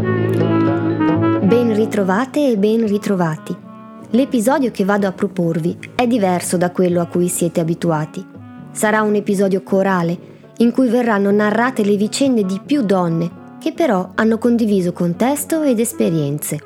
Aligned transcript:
Ben 0.00 1.74
ritrovate 1.74 2.52
e 2.52 2.56
ben 2.56 2.86
ritrovati. 2.86 3.56
L'episodio 4.10 4.70
che 4.70 4.84
vado 4.84 5.08
a 5.08 5.12
proporvi 5.12 5.76
è 5.96 6.06
diverso 6.06 6.56
da 6.56 6.70
quello 6.70 7.00
a 7.00 7.06
cui 7.06 7.26
siete 7.28 7.58
abituati. 7.58 8.24
Sarà 8.70 9.02
un 9.02 9.16
episodio 9.16 9.62
corale 9.62 10.16
in 10.58 10.70
cui 10.70 10.88
verranno 10.88 11.32
narrate 11.32 11.84
le 11.84 11.96
vicende 11.96 12.44
di 12.44 12.60
più 12.64 12.82
donne 12.82 13.56
che 13.60 13.72
però 13.72 14.12
hanno 14.14 14.38
condiviso 14.38 14.92
contesto 14.92 15.62
ed 15.62 15.80
esperienze. 15.80 16.60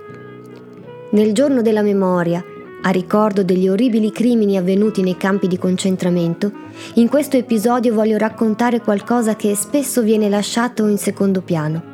Nel 1.12 1.32
giorno 1.32 1.62
della 1.62 1.82
memoria, 1.82 2.44
a 2.82 2.90
ricordo 2.90 3.42
degli 3.42 3.68
orribili 3.68 4.12
crimini 4.12 4.58
avvenuti 4.58 5.02
nei 5.02 5.16
campi 5.16 5.46
di 5.46 5.56
concentramento, 5.56 6.52
in 6.94 7.08
questo 7.08 7.38
episodio 7.38 7.94
voglio 7.94 8.18
raccontare 8.18 8.80
qualcosa 8.80 9.36
che 9.36 9.54
spesso 9.54 10.02
viene 10.02 10.28
lasciato 10.28 10.86
in 10.86 10.98
secondo 10.98 11.40
piano. 11.40 11.91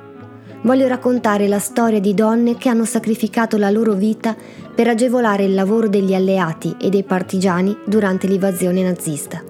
Voglio 0.63 0.89
raccontare 0.89 1.47
la 1.47 1.59
storia 1.59 2.01
di 2.01 2.15
donne 2.15 2.57
che 2.57 2.69
hanno 2.69 2.85
sacrificato 2.85 3.57
la 3.57 3.71
loro 3.71 3.93
vita 3.93 4.37
per 4.75 4.89
agevolare 4.89 5.45
il 5.45 5.55
lavoro 5.55 5.89
degli 5.89 6.15
alleati 6.15 6.77
e 6.81 6.89
dei 6.89 7.05
partigiani 7.05 7.77
durante 7.87 8.27
l'invasione 8.27 8.83
nazista. 8.83 9.43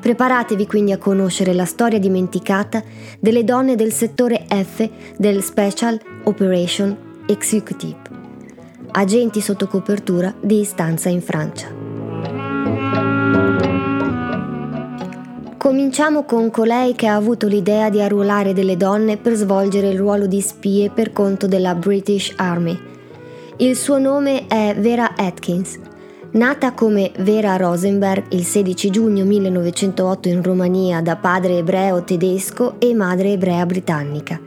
Preparatevi 0.00 0.66
quindi 0.66 0.92
a 0.92 0.98
conoscere 0.98 1.52
la 1.52 1.66
storia 1.66 1.98
dimenticata 1.98 2.82
delle 3.18 3.44
donne 3.44 3.74
del 3.74 3.92
settore 3.92 4.46
F 4.48 4.88
del 5.16 5.42
Special 5.42 6.00
Operation 6.24 6.96
Executive 7.26 8.20
agenti 8.92 9.40
sotto 9.40 9.66
copertura 9.66 10.34
di 10.40 10.60
istanza 10.60 11.08
in 11.08 11.22
Francia. 11.22 11.79
Cominciamo 15.60 16.24
con 16.24 16.50
colei 16.50 16.94
che 16.94 17.06
ha 17.06 17.14
avuto 17.14 17.46
l'idea 17.46 17.90
di 17.90 18.00
arruolare 18.00 18.54
delle 18.54 18.78
donne 18.78 19.18
per 19.18 19.34
svolgere 19.34 19.90
il 19.90 19.98
ruolo 19.98 20.24
di 20.26 20.40
spie 20.40 20.88
per 20.88 21.12
conto 21.12 21.46
della 21.46 21.74
British 21.74 22.32
Army. 22.36 22.74
Il 23.58 23.76
suo 23.76 23.98
nome 23.98 24.46
è 24.46 24.74
Vera 24.78 25.14
Atkins. 25.14 25.78
Nata 26.30 26.72
come 26.72 27.12
Vera 27.18 27.58
Rosenberg 27.58 28.32
il 28.32 28.42
16 28.42 28.88
giugno 28.88 29.26
1908 29.26 30.28
in 30.28 30.42
Romania 30.42 31.02
da 31.02 31.16
padre 31.16 31.58
ebreo 31.58 32.04
tedesco 32.04 32.76
e 32.78 32.94
madre 32.94 33.32
ebrea 33.32 33.66
britannica. 33.66 34.40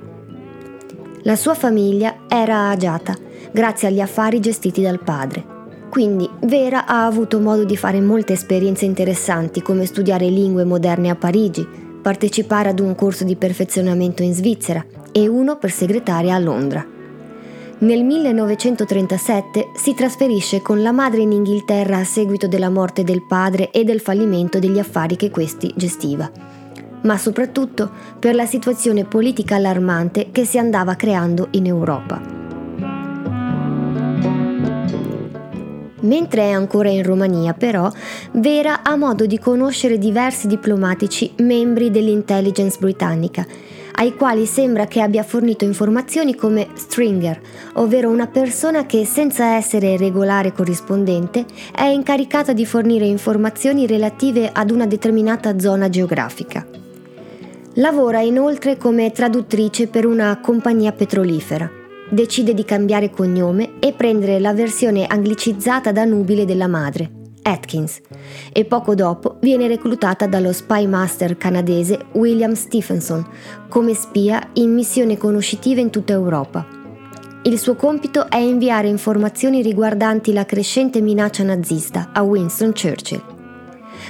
La 1.22 1.36
sua 1.36 1.54
famiglia 1.54 2.22
era 2.28 2.70
agiata 2.70 3.16
grazie 3.52 3.90
agli 3.90 4.02
affari 4.02 4.40
gestiti 4.40 4.82
dal 4.82 5.00
padre. 5.00 5.53
Quindi 5.94 6.28
Vera 6.40 6.88
ha 6.88 7.06
avuto 7.06 7.40
modo 7.40 7.66
di 7.66 7.78
fare 7.78 8.02
molte 8.02 8.34
esperienze 8.34 8.84
interessanti 8.84 9.62
come 9.62 9.86
studiare 9.86 10.26
lingue 10.26 10.64
moderne 10.64 11.12
a 11.12 11.16
Parigi, 11.16 11.64
partecipare 12.02 12.70
ad 12.70 12.80
un 12.80 12.96
corso 12.96 13.24
di 13.24 13.36
perfezionamento 13.36 14.24
in 14.24 14.34
Svizzera 14.34 14.84
e 15.12 15.28
uno 15.28 15.60
per 15.60 15.70
segretaria 15.70 16.34
a 16.34 16.40
Londra. 16.40 16.84
Nel 17.78 18.04
1937 18.04 19.68
si 19.76 19.94
trasferisce 19.94 20.64
con 20.64 20.82
la 20.82 20.92
madre 20.92 21.22
in 21.22 21.32
Inghilterra 21.32 21.98
a 21.98 22.04
seguito 22.04 22.48
della 22.48 22.72
morte 22.72 23.04
del 23.04 23.22
padre 23.22 23.70
e 23.70 23.84
del 23.84 24.00
fallimento 24.00 24.58
degli 24.58 24.80
affari 24.80 25.16
che 25.16 25.30
questi 25.30 25.72
gestiva, 25.76 26.28
ma 27.04 27.20
soprattutto 27.20 27.92
per 28.18 28.34
la 28.34 28.48
situazione 28.48 29.06
politica 29.06 29.58
allarmante 29.58 30.30
che 30.32 30.44
si 30.44 30.58
andava 30.58 30.96
creando 30.96 31.50
in 31.52 31.68
Europa. 31.68 32.53
Mentre 36.04 36.44
è 36.44 36.52
ancora 36.52 36.90
in 36.90 37.04
Romania, 37.04 37.54
però, 37.54 37.90
Vera 38.32 38.84
ha 38.84 38.96
modo 38.96 39.26
di 39.26 39.40
conoscere 39.40 39.98
diversi 39.98 40.48
diplomatici 40.48 41.32
membri 41.38 41.92
dell'intelligence 41.92 42.78
britannica, 42.80 43.46
ai 43.96 44.16
quali 44.16 44.46
sembra 44.46 44.86
che 44.86 45.02
abbia 45.02 45.24
fornito 45.24 45.64
informazioni 45.66 46.36
come 46.36 46.68
stringer, 46.74 47.40
ovvero 47.76 48.09
una 48.09 48.28
persona 48.28 48.86
che 48.86 49.06
senza 49.06 49.56
essere 49.56 49.98
regolare 49.98 50.52
corrispondente 50.52 51.46
è 51.74 51.86
incaricata 51.86 52.54
di 52.54 52.66
fornire 52.66 53.06
informazioni 53.06 53.88
relative 53.88 54.50
ad 54.52 54.72
una 54.72 54.88
determinata 54.88 55.59
zona 55.59 55.90
geografica. 55.90 56.66
Lavora 57.75 58.20
inoltre 58.20 58.78
come 58.78 59.12
traduttrice 59.12 59.88
per 59.88 60.06
una 60.06 60.40
compagnia 60.41 60.91
petrolifera 60.91 61.81
decide 62.13 62.53
di 62.53 62.63
cambiare 62.63 63.09
cognome 63.09 63.79
e 63.79 63.94
prendere 63.94 64.40
la 64.40 64.53
versione 64.53 65.07
anglicizzata 65.07 65.91
da 65.91 66.06
nubile 66.06 66.46
della 66.46 66.68
madre, 66.68 67.09
Atkins, 67.41 68.01
e 68.51 68.66
poco 68.66 68.94
dopo 68.96 69.38
viene 69.41 69.68
reclutata 69.68 70.28
dallo 70.28 70.53
spy 70.53 70.85
master 70.85 71.38
canadese 71.38 72.06
William 72.13 72.53
Stephenson 72.53 73.25
come 73.68 73.94
spia 73.94 74.50
in 74.53 74.73
missione 74.73 75.18
conoscitiva 75.18 75.81
in 75.81 75.90
tutta 75.90 76.13
Europa. 76.13 76.66
Il 77.46 77.59
suo 77.59 77.75
compito 77.75 78.29
è 78.29 78.38
inviare 78.38 78.88
informazioni 78.88 79.62
riguardanti 79.62 80.31
la 80.31 80.46
crescente 80.46 81.02
minaccia 81.02 81.44
nazista 81.44 82.12
a 82.13 82.22
Winston 82.22 82.72
Churchill. 82.72 83.22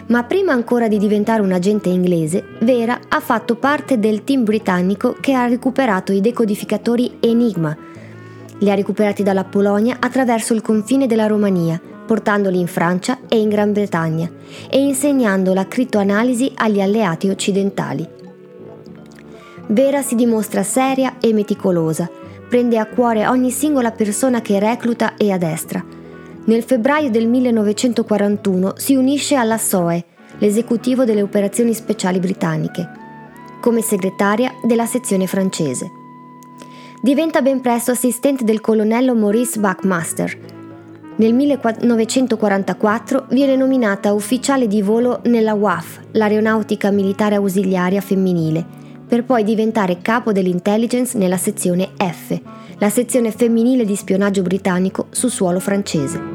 Ma 0.08 0.24
prima 0.24 0.54
ancora 0.54 0.88
di 0.88 0.98
diventare 0.98 1.42
un 1.42 1.52
agente 1.52 1.90
inglese, 1.90 2.44
Vera 2.60 3.00
ha 3.08 3.20
fatto 3.20 3.56
parte 3.56 3.98
del 3.98 4.24
team 4.24 4.44
britannico 4.44 5.16
che 5.20 5.34
ha 5.34 5.48
recuperato 5.48 6.12
i 6.12 6.22
decodificatori 6.22 7.18
Enigma, 7.20 7.76
li 8.64 8.72
ha 8.72 8.76
recuperati 8.76 9.24
dalla 9.24 9.44
Polonia 9.44 9.98
attraverso 10.00 10.54
il 10.54 10.62
confine 10.62 11.06
della 11.06 11.28
Romania, 11.28 11.80
portandoli 12.06 12.60
in 12.60 12.68
Francia 12.68 13.20
e 13.28 13.38
in 13.38 13.50
Gran 13.50 13.74
Bretagna 13.74 14.30
e 14.70 14.82
insegnando 14.82 15.54
la 15.54 15.68
criptoanalisi 15.68 16.52
agli 16.56 16.80
alleati 16.80 17.30
occidentali. 17.30 18.08
Vera 19.68 20.02
si 20.02 20.16
dimostra 20.16 20.64
seria 20.64 21.16
e 21.20 21.34
meticolosa, 21.34 22.10
prende 22.48 22.78
a 22.78 22.86
cuore 22.86 23.28
ogni 23.28 23.52
singola 23.52 23.92
persona 23.92 24.42
che 24.42 24.60
recluta 24.60 25.16
e 25.16 25.32
addestra. 25.32 25.84
Nel 26.46 26.64
febbraio 26.64 27.10
del 27.10 27.28
1941 27.28 28.74
si 28.78 28.96
unisce 28.96 29.36
alla 29.36 29.58
SOE, 29.58 30.06
l'esecutivo 30.38 31.04
delle 31.04 31.22
operazioni 31.22 31.74
speciali 31.74 32.20
britanniche, 32.20 32.90
come 33.62 33.82
segretaria 33.82 34.52
della 34.64 34.86
sezione 34.86 35.28
francese. 35.28 36.03
Diventa 37.04 37.42
ben 37.42 37.60
presto 37.60 37.92
assistente 37.92 38.46
del 38.46 38.62
colonnello 38.62 39.14
Maurice 39.14 39.60
Buckmaster. 39.60 40.38
Nel 41.18 41.34
1944 41.34 43.26
viene 43.32 43.58
nominata 43.58 44.14
ufficiale 44.14 44.68
di 44.68 44.82
volo 44.82 45.20
nella 45.26 45.54
WAF, 45.54 46.00
l'aeronautica 46.12 46.92
militare 46.92 47.36
ausiliaria 47.36 48.00
femminile, 48.00 48.66
per 49.06 49.26
poi 49.26 49.44
diventare 49.44 49.98
capo 50.02 50.32
dell'intelligence 50.32 51.18
nella 51.18 51.36
sezione 51.36 51.90
F, 51.98 52.40
la 52.78 52.90
sezione 52.90 53.32
femminile 53.32 53.84
di 53.84 53.98
spionaggio 53.98 54.42
britannico 54.42 55.08
su 55.10 55.28
suolo 55.28 55.60
francese. 55.60 56.33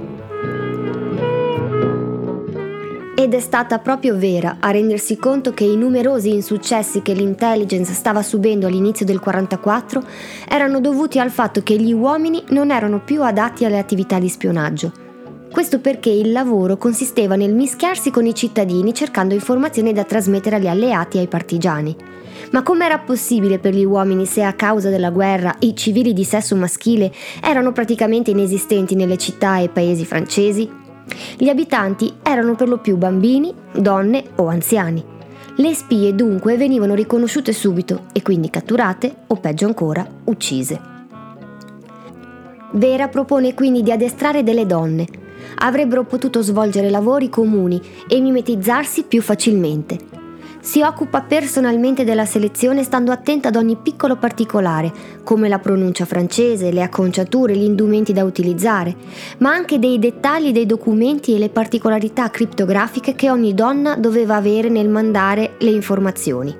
Ed 3.29 3.35
è 3.35 3.41
stata 3.41 3.79
proprio 3.79 4.17
Vera 4.17 4.57
a 4.59 4.71
rendersi 4.71 5.19
conto 5.19 5.53
che 5.53 5.65
i 5.65 5.77
numerosi 5.77 6.33
insuccessi 6.33 7.03
che 7.03 7.13
l'intelligence 7.13 7.93
stava 7.93 8.23
subendo 8.23 8.67
all'inizio 8.67 9.05
del 9.05 9.21
44 9.21 10.03
erano 10.49 10.81
dovuti 10.81 11.19
al 11.19 11.29
fatto 11.29 11.63
che 11.63 11.77
gli 11.77 11.93
uomini 11.93 12.43
non 12.49 12.71
erano 12.71 13.03
più 13.05 13.23
adatti 13.23 13.67
alle 13.67 13.77
attività 13.77 14.19
di 14.19 14.31
spionaggio. 14.31 14.93
Questo 15.53 15.79
perché 15.81 16.09
il 16.09 16.33
lavoro 16.33 16.79
consisteva 16.79 17.37
nel 17.37 17.53
mischiarsi 17.53 18.11
con 18.11 18.25
i 18.25 18.35
cittadini 18.35 18.95
cercando 18.95 19.35
informazioni 19.35 19.93
da 19.93 20.05
trasmettere 20.05 20.57
agli 20.57 20.69
alleati 20.69 21.19
e 21.19 21.21
ai 21.21 21.29
partigiani. 21.29 21.95
Ma 22.53 22.63
com'era 22.63 22.99
possibile 22.99 23.59
per 23.59 23.75
gli 23.75 23.85
uomini 23.85 24.25
se 24.25 24.43
a 24.43 24.55
causa 24.55 24.89
della 24.89 25.11
guerra 25.11 25.55
i 25.59 25.77
civili 25.77 26.15
di 26.15 26.25
sesso 26.25 26.57
maschile 26.57 27.13
erano 27.43 27.73
praticamente 27.73 28.31
inesistenti 28.31 28.95
nelle 28.95 29.19
città 29.19 29.59
e 29.59 29.69
paesi 29.69 30.07
francesi? 30.07 30.87
Gli 31.37 31.49
abitanti 31.49 32.15
erano 32.23 32.55
per 32.55 32.69
lo 32.69 32.79
più 32.79 32.97
bambini, 32.97 33.55
donne 33.73 34.25
o 34.37 34.49
anziani. 34.49 35.05
Le 35.57 35.75
spie 35.75 36.15
dunque 36.15 36.57
venivano 36.57 36.95
riconosciute 36.95 37.53
subito 37.53 38.05
e 38.13 38.23
quindi 38.23 38.51
catturate 38.51 39.15
o 39.27 39.37
peggio 39.37 39.67
ancora 39.67 40.07
uccise. 40.25 40.81
Vera 42.73 43.09
propone 43.09 43.55
quindi 43.55 43.83
di 43.83 43.91
addestrare 43.91 44.43
delle 44.43 44.67
donne. 44.67 45.07
Avrebbero 45.57 46.05
potuto 46.05 46.43
svolgere 46.43 46.91
lavori 46.91 47.29
comuni 47.29 47.81
e 48.07 48.21
mimetizzarsi 48.21 49.05
più 49.05 49.23
facilmente. 49.23 50.18
Si 50.69 50.83
occupa 50.83 51.23
personalmente 51.23 52.05
della 52.05 52.27
selezione 52.27 52.83
stando 52.83 53.11
attenta 53.11 53.49
ad 53.49 53.57
ogni 53.57 53.77
piccolo 53.77 54.17
particolare, 54.17 54.93
come 55.25 55.49
la 55.49 55.59
pronuncia 55.59 56.05
francese, 56.05 56.71
le 56.71 56.83
acconciature, 56.83 57.57
gli 57.57 57.63
indumenti 57.65 58.13
da 58.13 58.23
utilizzare, 58.23 58.95
ma 59.39 59.51
anche 59.51 59.79
dei 59.79 59.99
dettagli 59.99 60.53
dei 60.53 60.67
documenti 60.67 61.35
e 61.35 61.39
le 61.39 61.49
particolarità 61.49 62.29
criptografiche 62.29 63.15
che 63.15 63.31
ogni 63.31 63.55
donna 63.55 63.97
doveva 63.97 64.37
avere 64.37 64.69
nel 64.69 64.91
mandare 64.91 65.55
le 65.59 65.71
informazioni. 65.71 66.55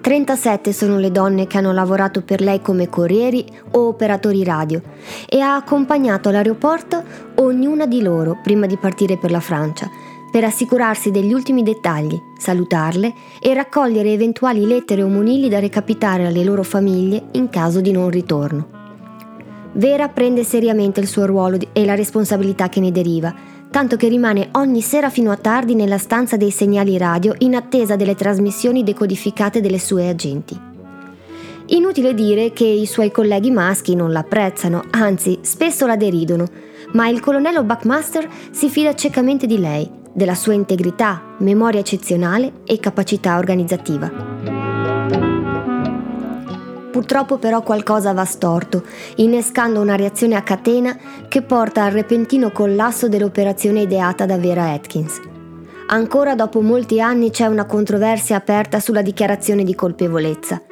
37 0.00 0.72
sono 0.72 0.98
le 0.98 1.12
donne 1.12 1.46
che 1.46 1.56
hanno 1.56 1.72
lavorato 1.72 2.20
per 2.20 2.40
lei 2.40 2.60
come 2.60 2.88
corrieri 2.88 3.46
o 3.70 3.86
operatori 3.86 4.42
radio 4.42 4.82
e 5.28 5.38
ha 5.38 5.54
accompagnato 5.54 6.30
all'aeroporto 6.30 7.00
ognuna 7.36 7.86
di 7.86 8.02
loro 8.02 8.40
prima 8.42 8.66
di 8.66 8.76
partire 8.76 9.16
per 9.16 9.30
la 9.30 9.40
Francia, 9.40 9.88
per 10.34 10.42
assicurarsi 10.42 11.12
degli 11.12 11.32
ultimi 11.32 11.62
dettagli, 11.62 12.20
salutarle 12.36 13.14
e 13.40 13.54
raccogliere 13.54 14.10
eventuali 14.10 14.66
lettere 14.66 15.04
o 15.04 15.06
monili 15.06 15.48
da 15.48 15.60
recapitare 15.60 16.26
alle 16.26 16.42
loro 16.42 16.64
famiglie 16.64 17.26
in 17.34 17.48
caso 17.48 17.80
di 17.80 17.92
non 17.92 18.10
ritorno. 18.10 18.66
Vera 19.74 20.08
prende 20.08 20.42
seriamente 20.42 20.98
il 20.98 21.06
suo 21.06 21.24
ruolo 21.24 21.58
e 21.72 21.84
la 21.84 21.94
responsabilità 21.94 22.68
che 22.68 22.80
ne 22.80 22.90
deriva, 22.90 23.32
tanto 23.70 23.94
che 23.94 24.08
rimane 24.08 24.48
ogni 24.54 24.80
sera 24.80 25.08
fino 25.08 25.30
a 25.30 25.36
tardi 25.36 25.76
nella 25.76 25.98
stanza 25.98 26.36
dei 26.36 26.50
segnali 26.50 26.98
radio 26.98 27.32
in 27.38 27.54
attesa 27.54 27.94
delle 27.94 28.16
trasmissioni 28.16 28.82
decodificate 28.82 29.60
delle 29.60 29.78
sue 29.78 30.08
agenti. 30.08 30.60
Inutile 31.66 32.12
dire 32.12 32.52
che 32.52 32.66
i 32.66 32.86
suoi 32.86 33.12
colleghi 33.12 33.52
maschi 33.52 33.94
non 33.94 34.10
l'apprezzano, 34.10 34.82
anzi 34.90 35.38
spesso 35.42 35.86
la 35.86 35.94
deridono, 35.94 36.48
ma 36.94 37.06
il 37.06 37.20
colonnello 37.20 37.62
Buckmaster 37.62 38.28
si 38.50 38.68
fida 38.68 38.96
ciecamente 38.96 39.46
di 39.46 39.60
lei, 39.60 40.02
della 40.14 40.34
sua 40.34 40.54
integrità, 40.54 41.20
memoria 41.38 41.80
eccezionale 41.80 42.60
e 42.64 42.78
capacità 42.78 43.36
organizzativa. 43.36 44.10
Purtroppo 46.90 47.38
però 47.38 47.62
qualcosa 47.62 48.12
va 48.12 48.24
storto, 48.24 48.84
innescando 49.16 49.80
una 49.80 49.96
reazione 49.96 50.36
a 50.36 50.42
catena 50.42 50.96
che 51.28 51.42
porta 51.42 51.82
al 51.82 51.90
repentino 51.90 52.52
collasso 52.52 53.08
dell'operazione 53.08 53.82
ideata 53.82 54.26
da 54.26 54.38
Vera 54.38 54.70
Atkins. 54.70 55.20
Ancora 55.88 56.34
dopo 56.34 56.62
molti 56.62 57.00
anni 57.00 57.30
c'è 57.30 57.46
una 57.46 57.66
controversia 57.66 58.36
aperta 58.36 58.78
sulla 58.78 59.02
dichiarazione 59.02 59.64
di 59.64 59.74
colpevolezza. 59.74 60.62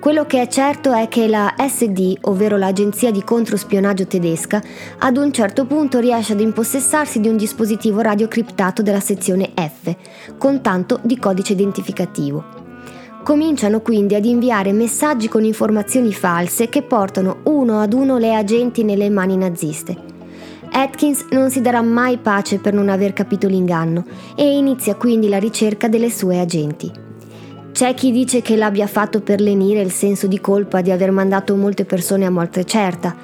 Quello 0.00 0.26
che 0.26 0.42
è 0.42 0.46
certo 0.46 0.92
è 0.92 1.08
che 1.08 1.26
la 1.26 1.54
SD, 1.58 2.18
ovvero 2.22 2.56
l'agenzia 2.56 3.10
di 3.10 3.24
controspionaggio 3.24 4.06
tedesca, 4.06 4.62
ad 4.98 5.16
un 5.16 5.32
certo 5.32 5.64
punto 5.64 5.98
riesce 5.98 6.34
ad 6.34 6.40
impossessarsi 6.40 7.18
di 7.18 7.28
un 7.28 7.36
dispositivo 7.36 8.02
radiocriptato 8.02 8.82
della 8.82 9.00
sezione 9.00 9.52
F, 9.54 9.94
con 10.38 10.60
tanto 10.60 11.00
di 11.02 11.18
codice 11.18 11.54
identificativo. 11.54 12.44
Cominciano 13.24 13.80
quindi 13.80 14.14
ad 14.14 14.24
inviare 14.26 14.70
messaggi 14.72 15.28
con 15.28 15.44
informazioni 15.44 16.12
false 16.12 16.68
che 16.68 16.82
portano 16.82 17.38
uno 17.44 17.80
ad 17.80 17.92
uno 17.92 18.18
le 18.18 18.34
agenti 18.34 18.84
nelle 18.84 19.10
mani 19.10 19.36
naziste. 19.36 19.96
Atkins 20.70 21.26
non 21.30 21.50
si 21.50 21.60
darà 21.60 21.80
mai 21.80 22.18
pace 22.18 22.58
per 22.58 22.74
non 22.74 22.90
aver 22.90 23.12
capito 23.12 23.48
l'inganno 23.48 24.04
e 24.36 24.56
inizia 24.56 24.94
quindi 24.94 25.28
la 25.28 25.38
ricerca 25.38 25.88
delle 25.88 26.10
sue 26.10 26.38
agenti. 26.38 27.05
C'è 27.76 27.92
chi 27.92 28.10
dice 28.10 28.40
che 28.40 28.56
l'abbia 28.56 28.86
fatto 28.86 29.20
per 29.20 29.38
lenire 29.38 29.82
il 29.82 29.90
senso 29.90 30.26
di 30.26 30.40
colpa 30.40 30.80
di 30.80 30.90
aver 30.90 31.10
mandato 31.10 31.54
molte 31.56 31.84
persone 31.84 32.24
a 32.24 32.30
morte 32.30 32.64
certa, 32.64 33.14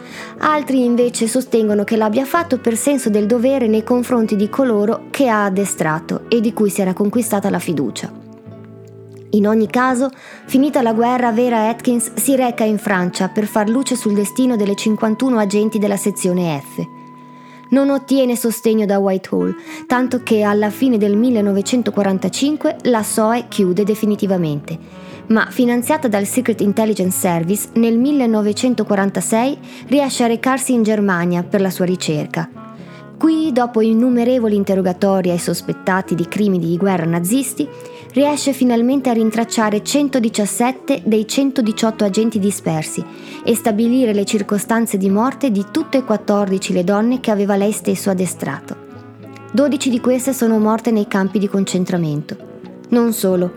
altri 0.40 0.84
invece 0.84 1.26
sostengono 1.26 1.84
che 1.84 1.96
l'abbia 1.96 2.26
fatto 2.26 2.58
per 2.58 2.76
senso 2.76 3.08
del 3.08 3.24
dovere 3.24 3.66
nei 3.66 3.82
confronti 3.82 4.36
di 4.36 4.50
coloro 4.50 5.04
che 5.08 5.26
ha 5.26 5.46
addestrato 5.46 6.24
e 6.28 6.42
di 6.42 6.52
cui 6.52 6.68
si 6.68 6.82
era 6.82 6.92
conquistata 6.92 7.48
la 7.48 7.58
fiducia. 7.58 8.12
In 9.30 9.48
ogni 9.48 9.68
caso, 9.68 10.10
finita 10.44 10.82
la 10.82 10.92
guerra, 10.92 11.32
Vera 11.32 11.70
Atkins 11.70 12.12
si 12.12 12.36
reca 12.36 12.64
in 12.64 12.76
Francia 12.76 13.28
per 13.28 13.46
far 13.46 13.70
luce 13.70 13.96
sul 13.96 14.12
destino 14.12 14.56
delle 14.56 14.74
51 14.74 15.38
agenti 15.38 15.78
della 15.78 15.96
sezione 15.96 16.60
F. 16.60 17.01
Non 17.72 17.88
ottiene 17.88 18.36
sostegno 18.36 18.84
da 18.84 18.98
Whitehall, 18.98 19.54
tanto 19.86 20.22
che 20.22 20.42
alla 20.42 20.68
fine 20.68 20.98
del 20.98 21.16
1945 21.16 22.76
la 22.82 23.02
SOE 23.02 23.46
chiude 23.48 23.82
definitivamente. 23.82 24.78
Ma 25.28 25.46
finanziata 25.48 26.06
dal 26.06 26.26
Secret 26.26 26.60
Intelligence 26.60 27.18
Service, 27.18 27.70
nel 27.74 27.96
1946 27.96 29.58
riesce 29.86 30.22
a 30.22 30.26
recarsi 30.26 30.74
in 30.74 30.82
Germania 30.82 31.42
per 31.44 31.62
la 31.62 31.70
sua 31.70 31.86
ricerca. 31.86 32.46
Qui, 33.16 33.52
dopo 33.52 33.80
innumerevoli 33.80 34.54
interrogatori 34.54 35.30
ai 35.30 35.38
sospettati 35.38 36.14
di 36.14 36.28
crimini 36.28 36.66
di 36.66 36.76
guerra 36.76 37.06
nazisti, 37.06 37.66
riesce 38.12 38.52
finalmente 38.52 39.10
a 39.10 39.14
rintracciare 39.14 39.82
117 39.82 41.02
dei 41.04 41.26
118 41.26 42.04
agenti 42.04 42.38
dispersi 42.38 43.04
e 43.44 43.54
stabilire 43.54 44.12
le 44.12 44.24
circostanze 44.24 44.96
di 44.96 45.08
morte 45.10 45.50
di 45.50 45.66
tutte 45.70 45.98
e 45.98 46.04
14 46.04 46.72
le 46.72 46.84
donne 46.84 47.20
che 47.20 47.30
aveva 47.30 47.56
lei 47.56 47.72
stesso 47.72 48.10
addestrato. 48.10 48.76
12 49.52 49.90
di 49.90 50.00
queste 50.00 50.32
sono 50.32 50.58
morte 50.58 50.90
nei 50.90 51.06
campi 51.06 51.38
di 51.38 51.48
concentramento. 51.48 52.51
Non 52.92 53.14
solo, 53.14 53.50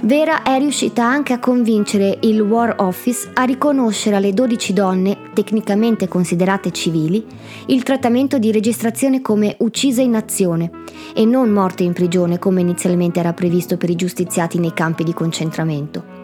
Vera 0.00 0.42
è 0.42 0.58
riuscita 0.58 1.04
anche 1.04 1.34
a 1.34 1.38
convincere 1.38 2.20
il 2.22 2.40
War 2.40 2.76
Office 2.78 3.28
a 3.34 3.42
riconoscere 3.42 4.16
alle 4.16 4.32
12 4.32 4.72
donne, 4.72 5.18
tecnicamente 5.34 6.08
considerate 6.08 6.70
civili, 6.70 7.22
il 7.66 7.82
trattamento 7.82 8.38
di 8.38 8.50
registrazione 8.50 9.20
come 9.20 9.56
uccise 9.58 10.00
in 10.00 10.14
azione 10.14 10.70
e 11.14 11.26
non 11.26 11.50
morte 11.50 11.82
in 11.82 11.92
prigione 11.92 12.38
come 12.38 12.62
inizialmente 12.62 13.20
era 13.20 13.34
previsto 13.34 13.76
per 13.76 13.90
i 13.90 13.94
giustiziati 13.94 14.58
nei 14.58 14.72
campi 14.72 15.04
di 15.04 15.12
concentramento. 15.12 16.16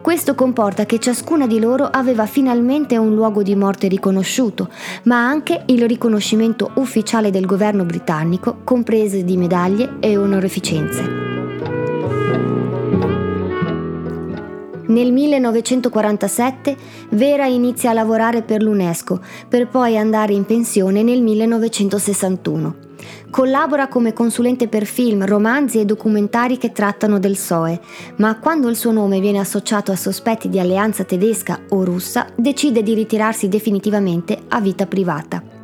Questo 0.00 0.34
comporta 0.34 0.84
che 0.86 0.98
ciascuna 0.98 1.46
di 1.46 1.60
loro 1.60 1.84
aveva 1.84 2.26
finalmente 2.26 2.96
un 2.96 3.14
luogo 3.14 3.44
di 3.44 3.54
morte 3.54 3.86
riconosciuto, 3.86 4.68
ma 5.04 5.24
anche 5.24 5.62
il 5.66 5.86
riconoscimento 5.86 6.72
ufficiale 6.74 7.30
del 7.30 7.46
governo 7.46 7.84
britannico, 7.84 8.58
comprese 8.64 9.22
di 9.22 9.36
medaglie 9.36 9.98
e 10.00 10.16
onorificenze. 10.16 11.41
Nel 14.92 15.10
1947 15.10 16.76
Vera 17.12 17.46
inizia 17.46 17.90
a 17.90 17.94
lavorare 17.94 18.42
per 18.42 18.62
l'UNESCO, 18.62 19.20
per 19.48 19.66
poi 19.66 19.96
andare 19.96 20.34
in 20.34 20.44
pensione 20.44 21.02
nel 21.02 21.22
1961. 21.22 22.74
Collabora 23.30 23.88
come 23.88 24.12
consulente 24.12 24.68
per 24.68 24.84
film, 24.84 25.24
romanzi 25.24 25.80
e 25.80 25.86
documentari 25.86 26.58
che 26.58 26.72
trattano 26.72 27.18
del 27.18 27.38
SOE, 27.38 27.80
ma 28.16 28.38
quando 28.38 28.68
il 28.68 28.76
suo 28.76 28.92
nome 28.92 29.18
viene 29.20 29.38
associato 29.38 29.92
a 29.92 29.96
sospetti 29.96 30.50
di 30.50 30.58
alleanza 30.58 31.04
tedesca 31.04 31.58
o 31.70 31.84
russa, 31.84 32.26
decide 32.36 32.82
di 32.82 32.92
ritirarsi 32.92 33.48
definitivamente 33.48 34.42
a 34.48 34.60
vita 34.60 34.86
privata. 34.86 35.61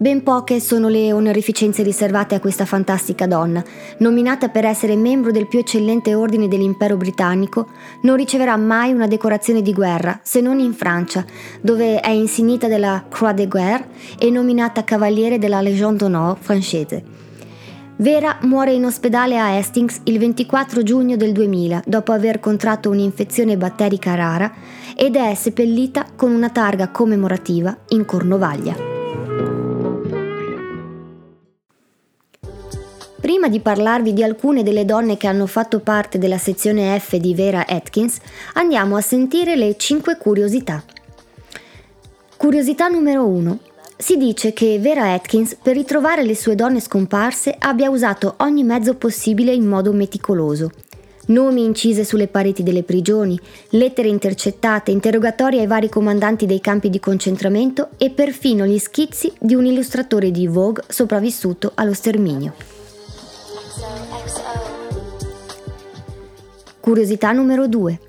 Ben 0.00 0.22
poche 0.22 0.60
sono 0.60 0.86
le 0.86 1.12
onorificenze 1.12 1.82
riservate 1.82 2.36
a 2.36 2.40
questa 2.40 2.64
fantastica 2.64 3.26
donna. 3.26 3.64
Nominata 3.98 4.48
per 4.48 4.64
essere 4.64 4.94
membro 4.94 5.32
del 5.32 5.48
più 5.48 5.58
eccellente 5.58 6.14
ordine 6.14 6.46
dell'impero 6.46 6.96
britannico, 6.96 7.66
non 8.02 8.14
riceverà 8.14 8.56
mai 8.56 8.92
una 8.92 9.08
decorazione 9.08 9.60
di 9.60 9.72
guerra, 9.72 10.20
se 10.22 10.40
non 10.40 10.60
in 10.60 10.72
Francia, 10.72 11.24
dove 11.60 11.98
è 11.98 12.10
insignita 12.10 12.68
della 12.68 13.06
Croix 13.08 13.34
de 13.34 13.48
Guerre 13.48 13.88
e 14.20 14.30
nominata 14.30 14.84
cavaliere 14.84 15.36
della 15.36 15.60
Légion 15.60 15.96
d'honneur 15.96 16.36
francese. 16.38 17.02
Vera 17.96 18.38
muore 18.42 18.74
in 18.74 18.84
ospedale 18.84 19.36
a 19.36 19.56
Hastings 19.56 20.02
il 20.04 20.20
24 20.20 20.84
giugno 20.84 21.16
del 21.16 21.32
2000 21.32 21.82
dopo 21.84 22.12
aver 22.12 22.38
contratto 22.38 22.88
un'infezione 22.88 23.56
batterica 23.56 24.14
rara 24.14 24.52
ed 24.94 25.16
è 25.16 25.34
seppellita 25.34 26.06
con 26.14 26.30
una 26.30 26.50
targa 26.50 26.90
commemorativa 26.90 27.76
in 27.88 28.04
Cornovaglia. 28.04 28.97
Prima 33.20 33.48
di 33.48 33.58
parlarvi 33.58 34.12
di 34.12 34.22
alcune 34.22 34.62
delle 34.62 34.84
donne 34.84 35.16
che 35.16 35.26
hanno 35.26 35.46
fatto 35.46 35.80
parte 35.80 36.18
della 36.18 36.38
sezione 36.38 36.96
F 37.00 37.16
di 37.16 37.34
Vera 37.34 37.66
Atkins, 37.66 38.18
andiamo 38.52 38.94
a 38.94 39.00
sentire 39.00 39.56
le 39.56 39.76
5 39.76 40.16
curiosità. 40.16 40.84
Curiosità 42.36 42.86
numero 42.86 43.26
1. 43.26 43.58
Si 43.96 44.16
dice 44.16 44.52
che 44.52 44.78
Vera 44.78 45.12
Atkins, 45.12 45.56
per 45.60 45.74
ritrovare 45.74 46.22
le 46.22 46.36
sue 46.36 46.54
donne 46.54 46.78
scomparse, 46.78 47.56
abbia 47.58 47.90
usato 47.90 48.36
ogni 48.38 48.62
mezzo 48.62 48.94
possibile 48.94 49.52
in 49.52 49.66
modo 49.66 49.92
meticoloso. 49.92 50.70
Nomi 51.26 51.64
incise 51.64 52.04
sulle 52.04 52.28
pareti 52.28 52.62
delle 52.62 52.84
prigioni, 52.84 53.36
lettere 53.70 54.06
intercettate, 54.06 54.92
interrogatori 54.92 55.58
ai 55.58 55.66
vari 55.66 55.88
comandanti 55.88 56.46
dei 56.46 56.60
campi 56.60 56.88
di 56.88 57.00
concentramento 57.00 57.88
e 57.98 58.10
perfino 58.10 58.64
gli 58.64 58.78
schizzi 58.78 59.32
di 59.40 59.56
un 59.56 59.66
illustratore 59.66 60.30
di 60.30 60.46
Vogue 60.46 60.84
sopravvissuto 60.86 61.72
allo 61.74 61.92
sterminio. 61.92 62.77
Curiosità 66.80 67.32
numero 67.32 67.66
2. 67.66 68.00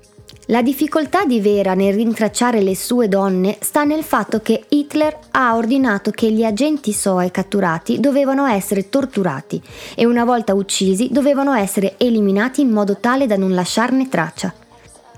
La 0.46 0.62
difficoltà 0.62 1.24
di 1.24 1.40
Vera 1.40 1.74
nel 1.74 1.94
rintracciare 1.94 2.60
le 2.60 2.74
sue 2.74 3.08
donne 3.08 3.58
sta 3.60 3.84
nel 3.84 4.02
fatto 4.02 4.40
che 4.40 4.64
Hitler 4.68 5.16
ha 5.30 5.54
ordinato 5.54 6.10
che 6.10 6.32
gli 6.32 6.42
agenti 6.42 6.92
SOE 6.92 7.30
catturati 7.30 8.00
dovevano 8.00 8.46
essere 8.46 8.88
torturati 8.88 9.62
e 9.94 10.06
una 10.06 10.24
volta 10.24 10.54
uccisi 10.54 11.08
dovevano 11.12 11.54
essere 11.54 11.94
eliminati 11.98 12.62
in 12.62 12.70
modo 12.70 12.96
tale 12.98 13.26
da 13.26 13.36
non 13.36 13.54
lasciarne 13.54 14.08
traccia. 14.08 14.52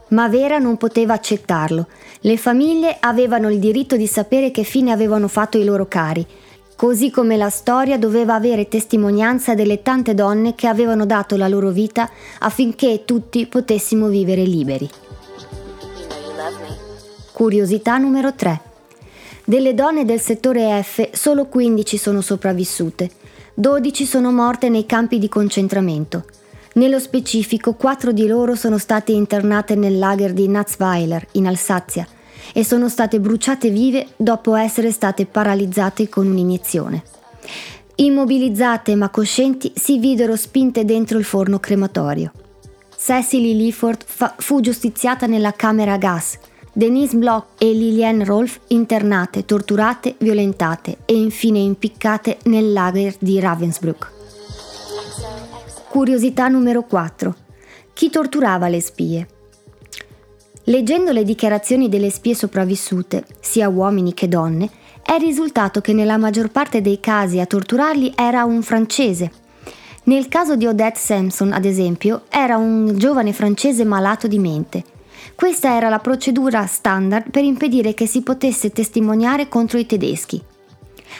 Ma 0.08 0.28
Vera 0.28 0.58
non 0.58 0.76
poteva 0.76 1.14
accettarlo. 1.14 1.86
Le 2.20 2.36
famiglie 2.36 2.98
avevano 3.00 3.50
il 3.50 3.58
diritto 3.58 3.96
di 3.96 4.06
sapere 4.06 4.50
che 4.50 4.64
fine 4.64 4.92
avevano 4.92 5.28
fatto 5.28 5.56
i 5.56 5.64
loro 5.64 5.86
cari 5.86 6.26
così 6.82 7.12
come 7.12 7.36
la 7.36 7.48
storia 7.48 7.96
doveva 7.96 8.34
avere 8.34 8.66
testimonianza 8.66 9.54
delle 9.54 9.82
tante 9.82 10.14
donne 10.14 10.56
che 10.56 10.66
avevano 10.66 11.06
dato 11.06 11.36
la 11.36 11.46
loro 11.46 11.70
vita 11.70 12.10
affinché 12.40 13.04
tutti 13.04 13.46
potessimo 13.46 14.08
vivere 14.08 14.42
liberi. 14.42 14.90
Curiosità 17.30 17.98
numero 17.98 18.34
3. 18.34 18.60
Delle 19.44 19.74
donne 19.74 20.04
del 20.04 20.18
settore 20.18 20.82
F 20.82 21.10
solo 21.12 21.44
15 21.46 21.96
sono 21.96 22.20
sopravvissute, 22.20 23.10
12 23.54 24.04
sono 24.04 24.32
morte 24.32 24.68
nei 24.68 24.84
campi 24.84 25.20
di 25.20 25.28
concentramento. 25.28 26.24
Nello 26.72 26.98
specifico, 26.98 27.74
quattro 27.74 28.10
di 28.10 28.26
loro 28.26 28.56
sono 28.56 28.78
state 28.78 29.12
internate 29.12 29.76
nel 29.76 30.00
lager 30.00 30.32
di 30.32 30.48
Natzweiler, 30.48 31.28
in 31.32 31.46
Alsazia, 31.46 32.04
e 32.52 32.64
sono 32.64 32.88
state 32.88 33.20
bruciate 33.20 33.70
vive 33.70 34.08
dopo 34.16 34.54
essere 34.54 34.90
state 34.90 35.26
paralizzate 35.26 36.08
con 36.08 36.26
un'iniezione. 36.26 37.02
Immobilizzate 37.96 38.94
ma 38.94 39.08
coscienti, 39.10 39.72
si 39.74 39.98
videro 39.98 40.36
spinte 40.36 40.84
dentro 40.84 41.18
il 41.18 41.24
forno 41.24 41.58
crematorio. 41.58 42.32
Cecily 42.96 43.56
Leaford 43.56 44.04
fa- 44.04 44.34
fu 44.38 44.60
giustiziata 44.60 45.26
nella 45.26 45.52
camera 45.52 45.94
a 45.94 45.98
gas, 45.98 46.38
Denise 46.72 47.16
Bloch 47.16 47.48
e 47.58 47.72
Liliane 47.72 48.24
Rolf 48.24 48.60
internate, 48.68 49.44
torturate, 49.44 50.14
violentate 50.18 50.98
e 51.04 51.14
infine 51.14 51.58
impiccate 51.58 52.38
nel 52.44 52.72
lager 52.72 53.14
di 53.18 53.38
Ravensbrück. 53.38 54.10
Curiosità 55.88 56.48
numero 56.48 56.82
4. 56.84 57.34
Chi 57.92 58.08
torturava 58.08 58.68
le 58.68 58.80
spie? 58.80 59.26
Leggendo 60.66 61.10
le 61.10 61.24
dichiarazioni 61.24 61.88
delle 61.88 62.08
spie 62.08 62.36
sopravvissute, 62.36 63.24
sia 63.40 63.68
uomini 63.68 64.14
che 64.14 64.28
donne, 64.28 64.70
è 65.02 65.18
risultato 65.18 65.80
che 65.80 65.92
nella 65.92 66.18
maggior 66.18 66.50
parte 66.50 66.80
dei 66.80 67.00
casi 67.00 67.40
a 67.40 67.46
torturarli 67.46 68.12
era 68.14 68.44
un 68.44 68.62
francese. 68.62 69.32
Nel 70.04 70.28
caso 70.28 70.54
di 70.54 70.66
Odette 70.66 71.00
Sampson, 71.00 71.52
ad 71.52 71.64
esempio, 71.64 72.22
era 72.28 72.56
un 72.58 72.96
giovane 72.96 73.32
francese 73.32 73.84
malato 73.84 74.28
di 74.28 74.38
mente. 74.38 74.84
Questa 75.34 75.74
era 75.74 75.88
la 75.88 75.98
procedura 75.98 76.64
standard 76.66 77.30
per 77.30 77.42
impedire 77.42 77.92
che 77.92 78.06
si 78.06 78.22
potesse 78.22 78.70
testimoniare 78.70 79.48
contro 79.48 79.78
i 79.78 79.86
tedeschi. 79.86 80.40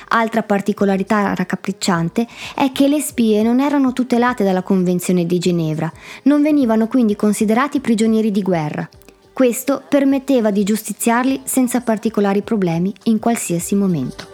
Altra 0.09 0.45
particolarità 0.45 1.35
raccapricciante 1.35 2.29
è 2.55 2.71
che 2.71 2.87
le 2.87 3.01
spie 3.01 3.43
non 3.43 3.59
erano 3.59 3.93
tutelate 3.93 4.45
dalla 4.45 4.63
Convenzione 4.63 5.27
di 5.27 5.39
Ginevra, 5.39 5.93
non 6.25 6.43
venivano 6.43 6.87
quindi 6.87 7.17
considerati 7.17 7.81
prigionieri 7.81 8.31
di 8.31 8.43
guerra. 8.43 8.89
Questo 9.33 9.83
permetteva 9.89 10.51
di 10.51 10.63
giustiziarli 10.63 11.41
senza 11.45 11.81
particolari 11.81 12.43
problemi 12.43 12.93
in 13.05 13.19
qualsiasi 13.19 13.75
momento. 13.75 14.27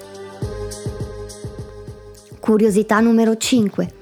Curiosità 2.40 2.98
numero 2.98 3.36
5. 3.36 3.92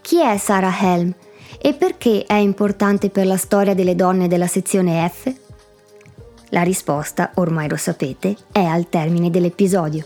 Chi 0.00 0.22
è 0.22 0.38
Sarah 0.38 0.74
Helm 0.80 1.14
e 1.60 1.74
perché 1.74 2.24
è 2.26 2.34
importante 2.34 3.10
per 3.10 3.26
la 3.26 3.36
storia 3.36 3.74
delle 3.74 3.94
donne 3.94 4.26
della 4.26 4.46
sezione 4.46 5.06
F? 5.08 5.32
La 6.48 6.62
risposta, 6.62 7.32
ormai 7.34 7.68
lo 7.68 7.76
sapete, 7.76 8.34
è 8.50 8.64
al 8.64 8.88
termine 8.88 9.30
dell'episodio. 9.30 10.04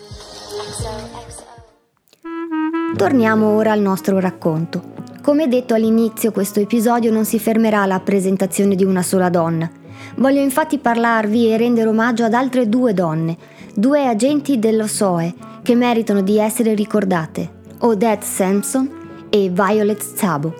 Torniamo 2.97 3.54
ora 3.54 3.73
al 3.73 3.80
nostro 3.80 4.18
racconto. 4.18 4.95
Come 5.23 5.49
detto 5.49 5.75
all'inizio, 5.75 6.33
questo 6.33 6.61
episodio 6.61 7.12
non 7.12 7.25
si 7.25 7.38
fermerà 7.38 7.83
alla 7.83 8.00
presentazione 8.00 8.75
di 8.75 8.85
una 8.85 9.02
sola 9.02 9.28
donna. 9.28 9.85
Voglio 10.16 10.40
infatti 10.40 10.78
parlarvi 10.78 11.52
e 11.52 11.56
rendere 11.56 11.88
omaggio 11.88 12.24
ad 12.24 12.34
altre 12.34 12.68
due 12.68 12.94
donne, 12.94 13.36
due 13.74 14.06
agenti 14.06 14.58
dello 14.58 14.86
SOE, 14.86 15.34
che 15.62 15.74
meritano 15.74 16.22
di 16.22 16.38
essere 16.38 16.74
ricordate, 16.74 17.50
Odette 17.78 18.24
Sampson 18.24 18.90
e 19.28 19.50
Violet 19.50 20.00
Szabo. 20.00 20.54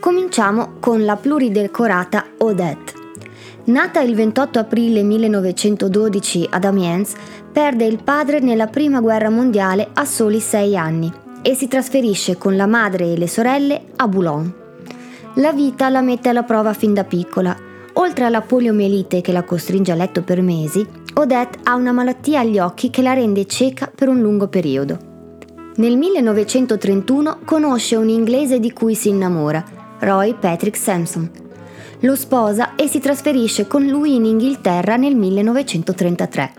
Cominciamo 0.00 0.74
con 0.80 1.04
la 1.04 1.16
pluridecorata 1.16 2.26
Odette. 2.38 2.92
Nata 3.64 4.00
il 4.00 4.14
28 4.14 4.58
aprile 4.58 5.02
1912 5.02 6.48
ad 6.50 6.64
Amiens, 6.64 7.14
perde 7.50 7.86
il 7.86 8.02
padre 8.04 8.40
nella 8.40 8.66
prima 8.66 9.00
guerra 9.00 9.30
mondiale 9.30 9.88
a 9.94 10.04
soli 10.04 10.40
sei 10.40 10.76
anni 10.76 11.10
e 11.40 11.54
si 11.54 11.68
trasferisce 11.68 12.36
con 12.36 12.56
la 12.56 12.66
madre 12.66 13.12
e 13.12 13.16
le 13.16 13.28
sorelle 13.28 13.80
a 13.96 14.06
Boulogne. 14.06 14.52
La 15.34 15.52
vita 15.52 15.88
la 15.88 16.02
mette 16.02 16.28
alla 16.28 16.42
prova 16.42 16.74
fin 16.74 16.92
da 16.92 17.04
piccola. 17.04 17.63
Oltre 17.96 18.24
alla 18.24 18.40
poliomielite 18.40 19.20
che 19.20 19.30
la 19.30 19.44
costringe 19.44 19.92
a 19.92 19.94
letto 19.94 20.22
per 20.22 20.42
mesi, 20.42 20.84
Odette 21.14 21.58
ha 21.62 21.74
una 21.74 21.92
malattia 21.92 22.40
agli 22.40 22.58
occhi 22.58 22.90
che 22.90 23.02
la 23.02 23.12
rende 23.12 23.46
cieca 23.46 23.90
per 23.94 24.08
un 24.08 24.20
lungo 24.20 24.48
periodo. 24.48 25.12
Nel 25.76 25.96
1931 25.96 27.40
conosce 27.44 27.94
un 27.94 28.08
inglese 28.08 28.58
di 28.58 28.72
cui 28.72 28.94
si 28.94 29.10
innamora, 29.10 29.64
Roy 30.00 30.34
Patrick 30.34 30.76
Sampson. 30.76 31.30
Lo 32.00 32.16
sposa 32.16 32.74
e 32.74 32.88
si 32.88 32.98
trasferisce 32.98 33.68
con 33.68 33.86
lui 33.86 34.16
in 34.16 34.24
Inghilterra 34.24 34.96
nel 34.96 35.14
1933. 35.14 36.52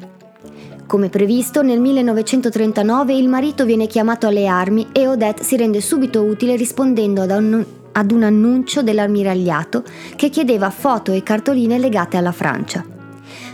Come 0.88 1.10
previsto, 1.10 1.62
nel 1.62 1.82
1939 1.82 3.14
il 3.14 3.28
marito 3.28 3.66
viene 3.66 3.88
chiamato 3.88 4.28
alle 4.28 4.48
armi 4.48 4.88
e 4.94 5.08
Odette 5.08 5.44
si 5.44 5.58
rende 5.58 5.82
subito 5.82 6.24
utile 6.24 6.56
rispondendo 6.56 7.22
ad 7.22 7.32
un, 7.32 7.66
ad 7.98 8.12
un 8.12 8.24
annuncio 8.24 8.82
dell'ammiragliato 8.82 9.84
che 10.16 10.30
chiedeva 10.30 10.70
foto 10.70 11.12
e 11.12 11.24
cartoline 11.24 11.78
legate 11.78 12.18
alla 12.18 12.32
Francia. 12.32 12.84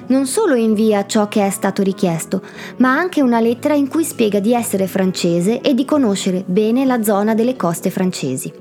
Non 0.07 0.25
solo 0.25 0.55
invia 0.55 1.05
ciò 1.05 1.27
che 1.27 1.45
è 1.45 1.49
stato 1.49 1.83
richiesto, 1.83 2.41
ma 2.77 2.91
anche 2.91 3.21
una 3.21 3.39
lettera 3.39 3.75
in 3.75 3.87
cui 3.87 4.03
spiega 4.03 4.39
di 4.39 4.53
essere 4.53 4.87
francese 4.87 5.61
e 5.61 5.73
di 5.73 5.85
conoscere 5.85 6.43
bene 6.45 6.85
la 6.85 7.01
zona 7.03 7.33
delle 7.33 7.55
coste 7.55 7.89
francesi. 7.89 8.51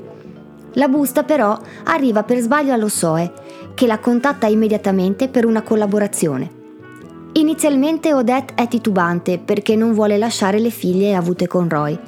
La 0.75 0.87
busta 0.87 1.25
però 1.25 1.59
arriva 1.85 2.23
per 2.23 2.39
sbaglio 2.39 2.73
allo 2.73 2.89
SOE, 2.89 3.33
che 3.75 3.87
la 3.87 3.99
contatta 3.99 4.47
immediatamente 4.47 5.29
per 5.29 5.45
una 5.45 5.63
collaborazione. 5.63 6.59
Inizialmente 7.33 8.13
Odette 8.13 8.55
è 8.55 8.69
titubante 8.69 9.39
perché 9.39 9.75
non 9.75 9.93
vuole 9.93 10.19
lasciare 10.19 10.59
le 10.59 10.71
figlie 10.71 11.15
avute 11.15 11.47
con 11.47 11.69
Roy, 11.69 11.99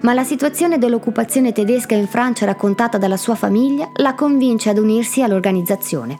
ma 0.00 0.12
la 0.12 0.24
situazione 0.24 0.78
dell'occupazione 0.78 1.52
tedesca 1.52 1.94
in 1.94 2.06
Francia 2.06 2.46
raccontata 2.46 2.98
dalla 2.98 3.16
sua 3.16 3.34
famiglia 3.34 3.90
la 3.96 4.14
convince 4.14 4.70
ad 4.70 4.78
unirsi 4.78 5.22
all'organizzazione. 5.22 6.18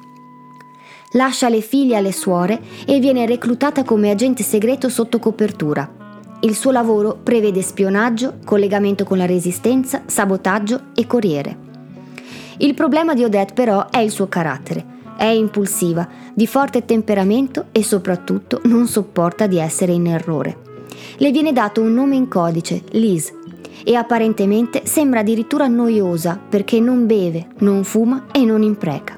Lascia 1.13 1.49
le 1.49 1.61
figlie 1.61 1.97
alle 1.97 2.13
suore 2.13 2.61
e 2.87 3.01
viene 3.01 3.27
reclutata 3.27 3.83
come 3.83 4.11
agente 4.11 4.43
segreto 4.43 4.89
sotto 4.89 5.19
copertura. 5.19 5.99
Il 6.43 6.55
suo 6.55 6.71
lavoro 6.71 7.19
prevede 7.23 7.63
spionaggio, 7.63 8.39
collegamento 8.45 9.05
con 9.05 9.19
la 9.19 9.27
resistenza, 9.27 10.03
sabotaggio 10.07 10.93
e 10.95 11.07
corriere. 11.07 11.69
Il 12.59 12.75
problema 12.75 13.15
di 13.15 13.25
Odette 13.25 13.55
però 13.55 13.89
è 13.89 13.99
il 13.99 14.11
suo 14.11 14.29
carattere. 14.29 14.99
È 15.17 15.25
impulsiva, 15.25 16.09
di 16.33 16.47
forte 16.47 16.85
temperamento 16.85 17.67
e 17.73 17.83
soprattutto 17.83 18.61
non 18.65 18.87
sopporta 18.87 19.47
di 19.47 19.59
essere 19.59 19.93
in 19.93 20.07
errore. 20.07 20.69
Le 21.19 21.31
viene 21.31 21.53
dato 21.53 21.83
un 21.83 21.93
nome 21.93 22.17
in 22.17 22.29
codice, 22.29 22.83
Liz, 22.93 23.33
e 23.85 23.95
apparentemente 23.95 24.83
sembra 24.85 25.21
addirittura 25.21 25.67
noiosa 25.67 26.41
perché 26.49 26.81
non 26.81 27.07
beve, 27.07 27.49
non 27.59 27.85
fuma 27.85 28.27
e 28.33 28.45
non 28.45 28.63
impreca. 28.63 29.17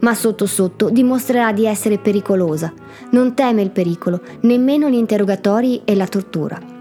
Ma 0.00 0.14
sotto 0.14 0.46
sotto 0.46 0.90
dimostrerà 0.90 1.52
di 1.52 1.66
essere 1.66 1.98
pericolosa, 1.98 2.72
non 3.10 3.34
teme 3.34 3.62
il 3.62 3.70
pericolo, 3.70 4.20
nemmeno 4.42 4.88
gli 4.88 4.94
interrogatori 4.94 5.82
e 5.84 5.94
la 5.94 6.06
tortura. 6.06 6.76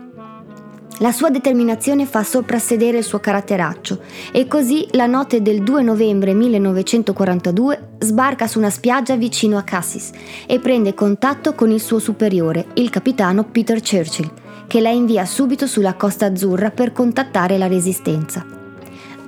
La 0.99 1.11
sua 1.11 1.29
determinazione 1.29 2.07
fa 2.07 2.23
soprassedere 2.23 2.97
il 2.97 3.03
suo 3.03 3.19
caratteraccio 3.19 3.99
e 4.31 4.47
così 4.47 4.87
la 4.91 5.05
notte 5.05 5.43
del 5.43 5.61
2 5.61 5.83
novembre 5.83 6.33
1942 6.33 7.89
sbarca 7.99 8.47
su 8.47 8.57
una 8.57 8.71
spiaggia 8.71 9.15
vicino 9.15 9.59
a 9.59 9.61
Cassis 9.61 10.09
e 10.47 10.59
prende 10.59 10.95
contatto 10.95 11.53
con 11.53 11.69
il 11.69 11.81
suo 11.81 11.99
superiore, 11.99 12.65
il 12.75 12.89
capitano 12.89 13.43
Peter 13.43 13.79
Churchill, 13.79 14.31
che 14.67 14.81
la 14.81 14.89
invia 14.89 15.25
subito 15.25 15.65
sulla 15.65 15.95
Costa 15.95 16.27
Azzurra 16.27 16.69
per 16.71 16.91
contattare 16.91 17.57
la 17.57 17.67
resistenza. 17.67 18.45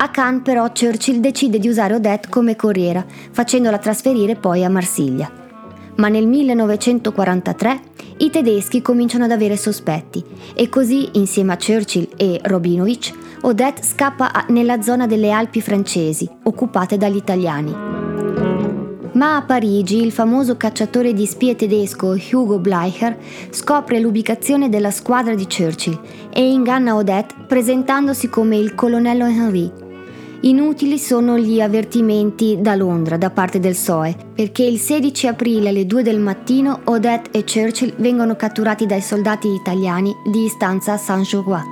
A 0.01 0.09
Cannes 0.11 0.41
però 0.43 0.71
Churchill 0.71 1.19
decide 1.19 1.59
di 1.59 1.67
usare 1.67 1.95
Odette 1.95 2.29
come 2.29 2.55
corriera, 2.55 3.05
facendola 3.31 3.77
trasferire 3.77 4.35
poi 4.35 4.63
a 4.63 4.69
Marsiglia. 4.69 5.29
Ma 5.95 6.07
nel 6.07 6.27
1943 6.27 7.81
i 8.19 8.29
tedeschi 8.29 8.81
cominciano 8.81 9.25
ad 9.25 9.31
avere 9.31 9.57
sospetti 9.57 10.23
e 10.53 10.69
così, 10.69 11.09
insieme 11.13 11.53
a 11.53 11.57
Churchill 11.57 12.09
e 12.15 12.39
Robinovich, 12.43 13.13
Odette 13.41 13.83
scappa 13.83 14.45
nella 14.49 14.81
zona 14.81 15.07
delle 15.07 15.31
Alpi 15.31 15.61
francesi, 15.61 16.29
occupate 16.43 16.97
dagli 16.97 17.17
italiani. 17.17 17.98
Ma 19.13 19.37
a 19.37 19.41
Parigi 19.41 20.03
il 20.03 20.11
famoso 20.11 20.55
cacciatore 20.55 21.13
di 21.13 21.25
spie 21.25 21.55
tedesco 21.55 22.15
Hugo 22.31 22.59
Bleicher 22.59 23.17
scopre 23.49 23.99
l'ubicazione 23.99 24.69
della 24.69 24.91
squadra 24.91 25.33
di 25.35 25.45
Churchill 25.45 25.99
e 26.31 26.51
inganna 26.51 26.95
Odette 26.95 27.35
presentandosi 27.47 28.29
come 28.29 28.57
il 28.57 28.75
colonnello 28.75 29.25
Henry, 29.25 29.71
Inutili 30.41 30.97
sono 30.97 31.37
gli 31.37 31.59
avvertimenti 31.59 32.59
da 32.61 32.73
Londra 32.73 33.17
da 33.17 33.29
parte 33.29 33.59
del 33.59 33.75
SOE, 33.75 34.15
perché 34.33 34.63
il 34.63 34.79
16 34.79 35.27
aprile 35.27 35.67
alle 35.67 35.85
2 35.85 36.01
del 36.01 36.17
mattino 36.17 36.79
Odette 36.85 37.37
e 37.37 37.43
Churchill 37.43 37.93
vengono 37.97 38.37
catturati 38.37 38.85
dai 38.85 39.01
soldati 39.01 39.49
italiani 39.49 40.15
di 40.31 40.45
istanza 40.45 40.93
a 40.93 40.97
Saint-Geois. 40.97 41.63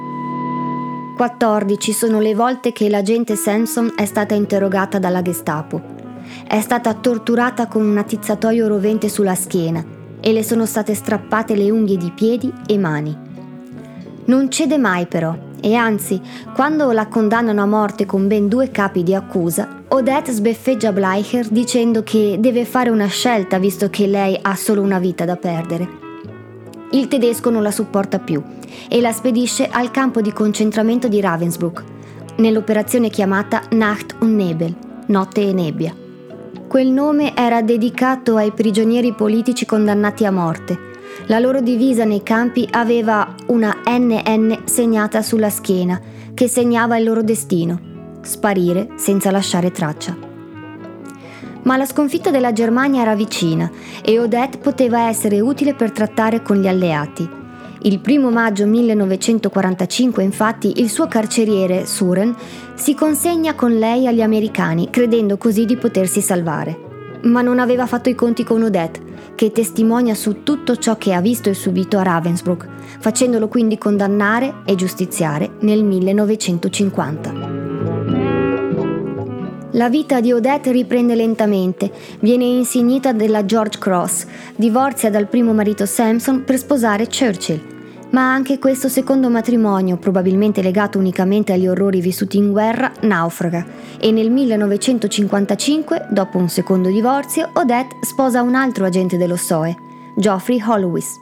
14 1.16 1.94
sono 1.94 2.20
le 2.20 2.36
volte 2.36 2.74
che 2.74 2.90
l'agente 2.90 3.38
Samson 3.38 3.94
è 3.96 4.04
stata 4.04 4.36
interrogata 4.36 5.00
dalla 5.00 5.22
Gestapo. 5.22 5.97
È 6.48 6.62
stata 6.62 6.94
torturata 6.94 7.68
con 7.68 7.86
un 7.86 7.98
attizzatoio 7.98 8.70
rovente 8.70 9.10
sulla 9.10 9.36
schiena 9.36 9.84
e 10.22 10.32
le 10.32 10.44
sono 10.44 10.66
state 10.66 10.96
strappate 10.96 11.56
le 11.56 11.70
unghie 11.70 11.98
di 11.98 12.10
piedi 12.16 12.52
e 12.66 12.78
mani. 12.78 13.16
Non 14.26 14.50
cede 14.50 14.78
mai 14.78 15.08
però 15.08 15.36
E 15.60 15.74
anzi, 15.74 16.22
quando 16.54 16.92
la 16.92 17.08
condannano 17.08 17.62
a 17.64 17.66
morte 17.66 18.06
con 18.06 18.28
ben 18.28 18.48
due 18.48 18.72
capi 18.72 19.04
di 19.04 19.14
accusa, 19.14 19.84
Odette 19.90 20.32
sbeffeggia 20.32 20.94
Bleicher 20.94 21.48
dicendo 21.50 22.04
che 22.04 22.38
deve 22.40 22.64
fare 22.64 22.90
una 22.90 23.08
scelta 23.08 23.58
visto 23.58 23.90
che 23.90 24.08
lei 24.08 24.38
ha 24.42 24.56
solo 24.56 24.82
una 24.82 25.00
vita 25.00 25.26
da 25.26 25.36
perdere. 25.36 25.90
Il 26.92 27.10
tedesco 27.10 27.50
non 27.50 27.64
la 27.64 27.72
supporta 27.72 28.20
più 28.20 28.42
e 28.88 29.02
la 29.02 29.12
spedisce 29.12 29.68
al 29.68 29.92
campo 29.92 30.22
di 30.22 30.32
concentramento 30.32 31.10
di 31.10 31.20
Ravensbrück, 31.20 31.84
nell'operazione 32.38 33.10
chiamata 33.10 33.64
Nacht 33.72 34.16
und 34.20 34.36
Nebel, 34.36 34.74
notte 35.08 35.42
e 35.42 35.54
nebbia. 35.54 36.06
Quel 36.68 36.88
nome 36.90 37.34
era 37.34 37.62
dedicato 37.62 38.36
ai 38.36 38.52
prigionieri 38.52 39.14
politici 39.14 39.66
condannati 39.66 40.26
a 40.26 40.32
morte. 40.32 40.78
La 41.28 41.40
loro 41.40 41.62
divisa 41.62 42.04
nei 42.04 42.22
campi 42.24 42.68
aveva 42.70 43.34
una 43.48 43.84
NN 43.88 44.64
segnata 44.66 45.22
sulla 45.22 45.50
schiena, 45.50 46.00
che 46.34 46.50
segnava 46.50 46.98
il 46.98 47.06
loro 47.06 47.24
destino, 47.24 48.20
sparire 48.22 48.90
senza 48.98 49.32
lasciare 49.32 49.72
traccia 49.72 50.26
ma 51.64 51.76
la 51.76 51.86
sconfitta 51.86 52.32
della 52.32 52.54
Germania 52.54 53.02
era 53.02 53.14
vicina 53.14 53.70
e 54.02 54.18
Odette 54.20 54.58
poteva 54.58 55.10
essere 55.10 55.42
utile 55.42 55.74
per 55.74 55.92
trattare 55.92 56.42
con 56.42 56.56
gli 56.56 56.68
alleati. 56.68 57.37
Il 57.88 58.02
1 58.06 58.30
maggio 58.30 58.66
1945, 58.66 60.22
infatti, 60.22 60.82
il 60.82 60.90
suo 60.90 61.08
carceriere, 61.08 61.86
Suren, 61.86 62.36
si 62.76 62.94
consegna 62.94 63.56
con 63.56 63.78
lei 63.78 64.08
agli 64.08 64.22
americani, 64.22 64.90
credendo 64.90 65.38
così 65.38 65.64
di 65.64 65.78
potersi 65.78 66.20
salvare. 66.20 66.78
Ma 67.22 67.42
non 67.42 67.60
aveva 67.60 67.86
fatto 67.86 68.10
i 68.10 68.14
conti 68.14 68.44
con 68.44 68.62
Odette, 68.62 69.00
che 69.36 69.54
testimonia 69.54 70.16
su 70.16 70.44
tutto 70.44 70.76
ciò 70.76 70.98
che 70.98 71.14
ha 71.14 71.22
visto 71.22 71.50
e 71.50 71.54
subito 71.54 71.98
a 71.98 72.04
Ravensbrück, 72.04 72.68
facendolo 73.00 73.48
quindi 73.48 73.78
condannare 73.78 74.56
e 74.66 74.76
giustiziare 74.76 75.52
nel 75.62 75.86
1950. 75.86 77.56
La 79.72 79.88
vita 79.88 80.20
di 80.20 80.34
Odette 80.34 80.74
riprende 80.74 81.16
lentamente, 81.16 81.90
viene 82.20 82.44
insignita 82.44 83.14
della 83.14 83.46
George 83.46 83.80
Cross, 83.80 84.26
divorzia 84.58 85.10
dal 85.10 85.30
primo 85.30 85.54
marito 85.54 85.86
Samson 85.86 86.44
per 86.44 86.58
sposare 86.58 87.08
Churchill. 87.08 87.76
Ma 88.10 88.34
anche 88.34 88.58
questo 88.58 88.88
secondo 88.88 89.30
matrimonio, 89.30 89.98
probabilmente 89.98 90.62
legato 90.62 90.98
unicamente 90.98 91.54
agli 91.54 91.68
orrori 91.68 92.00
vissuti 92.00 92.38
in 92.38 92.52
guerra, 92.52 92.92
naufraga 93.02 93.66
e 94.00 94.12
nel 94.12 94.32
1955, 94.32 96.08
dopo 96.10 96.38
un 96.38 96.50
secondo 96.50 96.90
divorzio, 96.90 97.50
Odette 97.54 97.98
sposa 98.02 98.42
un 98.42 98.56
altro 98.56 98.86
agente 98.86 99.18
dello 99.18 99.36
SOE, 99.36 99.76
Geoffrey 100.16 100.62
Hollowis. 100.66 101.16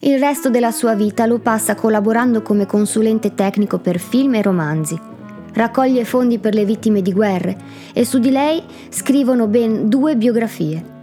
Il 0.00 0.18
resto 0.18 0.50
della 0.50 0.70
sua 0.70 0.94
vita 0.94 1.26
lo 1.26 1.40
passa 1.40 1.74
collaborando 1.74 2.42
come 2.42 2.66
consulente 2.66 3.34
tecnico 3.34 3.78
per 3.78 3.98
film 3.98 4.34
e 4.34 4.42
romanzi 4.42 5.16
raccoglie 5.58 6.04
fondi 6.04 6.38
per 6.38 6.54
le 6.54 6.64
vittime 6.64 7.02
di 7.02 7.12
guerre 7.12 7.56
e 7.92 8.04
su 8.04 8.18
di 8.18 8.30
lei 8.30 8.62
scrivono 8.88 9.48
ben 9.48 9.88
due 9.88 10.16
biografie. 10.16 10.97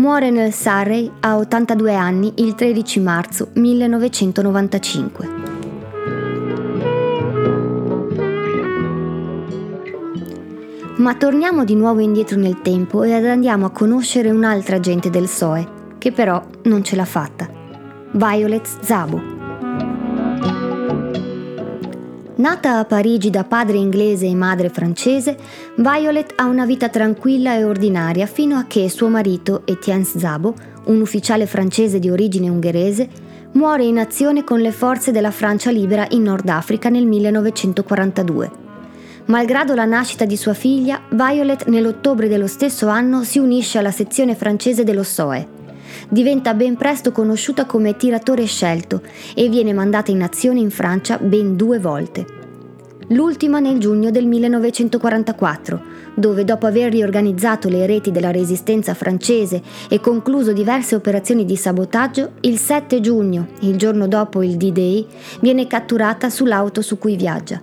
Muore 0.00 0.30
nel 0.30 0.54
Surrey 0.54 1.10
a 1.20 1.36
82 1.36 1.94
anni 1.94 2.32
il 2.36 2.54
13 2.54 3.00
marzo 3.00 3.48
1995. 3.52 5.28
Ma 10.96 11.14
torniamo 11.16 11.64
di 11.64 11.74
nuovo 11.74 12.00
indietro 12.00 12.38
nel 12.38 12.62
tempo 12.62 13.02
ed 13.02 13.26
andiamo 13.26 13.66
a 13.66 13.70
conoscere 13.72 14.30
un'altra 14.30 14.76
agente 14.76 15.10
del 15.10 15.28
SOE, 15.28 15.68
che 15.98 16.12
però 16.12 16.42
non 16.62 16.82
ce 16.82 16.96
l'ha 16.96 17.04
fatta. 17.04 17.46
Violet 18.12 18.66
Zabo. 18.80 19.39
Nata 22.40 22.78
a 22.78 22.86
Parigi 22.86 23.28
da 23.28 23.44
padre 23.44 23.76
inglese 23.76 24.24
e 24.24 24.34
madre 24.34 24.70
francese, 24.70 25.36
Violet 25.76 26.32
ha 26.36 26.46
una 26.46 26.64
vita 26.64 26.88
tranquilla 26.88 27.54
e 27.54 27.64
ordinaria 27.64 28.24
fino 28.24 28.56
a 28.56 28.64
che 28.64 28.88
suo 28.88 29.10
marito, 29.10 29.60
Etienne 29.66 30.04
Zabo, 30.04 30.54
un 30.84 31.02
ufficiale 31.02 31.44
francese 31.44 31.98
di 31.98 32.08
origine 32.08 32.48
ungherese, 32.48 33.06
muore 33.52 33.84
in 33.84 33.98
azione 33.98 34.42
con 34.42 34.60
le 34.60 34.72
forze 34.72 35.12
della 35.12 35.30
Francia 35.30 35.70
libera 35.70 36.06
in 36.12 36.22
Nord 36.22 36.48
Africa 36.48 36.88
nel 36.88 37.04
1942. 37.04 38.50
Malgrado 39.26 39.74
la 39.74 39.84
nascita 39.84 40.24
di 40.24 40.38
sua 40.38 40.54
figlia, 40.54 40.98
Violet 41.10 41.66
nell'ottobre 41.66 42.26
dello 42.26 42.46
stesso 42.46 42.88
anno 42.88 43.22
si 43.22 43.38
unisce 43.38 43.76
alla 43.76 43.90
sezione 43.90 44.34
francese 44.34 44.82
dello 44.82 45.02
SOE. 45.02 45.59
Diventa 46.12 46.54
ben 46.54 46.76
presto 46.76 47.12
conosciuta 47.12 47.66
come 47.66 47.96
tiratore 47.96 48.44
scelto 48.44 49.00
e 49.32 49.48
viene 49.48 49.72
mandata 49.72 50.10
in 50.10 50.22
azione 50.24 50.58
in 50.58 50.70
Francia 50.70 51.18
ben 51.18 51.54
due 51.54 51.78
volte. 51.78 52.26
L'ultima 53.10 53.60
nel 53.60 53.78
giugno 53.78 54.10
del 54.10 54.26
1944, 54.26 55.80
dove 56.16 56.42
dopo 56.44 56.66
aver 56.66 56.90
riorganizzato 56.90 57.68
le 57.68 57.86
reti 57.86 58.10
della 58.10 58.32
resistenza 58.32 58.92
francese 58.94 59.62
e 59.88 60.00
concluso 60.00 60.52
diverse 60.52 60.96
operazioni 60.96 61.44
di 61.44 61.54
sabotaggio, 61.54 62.32
il 62.40 62.58
7 62.58 63.00
giugno, 63.00 63.46
il 63.60 63.76
giorno 63.76 64.08
dopo 64.08 64.42
il 64.42 64.56
D-Day, 64.56 65.06
viene 65.40 65.68
catturata 65.68 66.28
sull'auto 66.28 66.82
su 66.82 66.98
cui 66.98 67.14
viaggia. 67.14 67.60